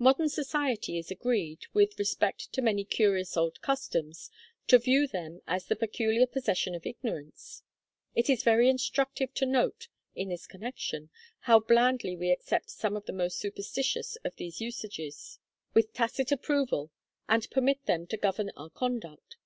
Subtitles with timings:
[0.00, 4.28] Modern society is agreed, with respect to many curious old customs,
[4.66, 7.62] to view them as the peculiar possession of ignorance.
[8.16, 9.86] It is very instructive to note,
[10.16, 11.10] in this connection,
[11.42, 15.38] how blandly we accept some of the most superstitious of these usages,
[15.72, 16.90] with tacit approval,
[17.28, 19.36] and permit them to govern our conduct.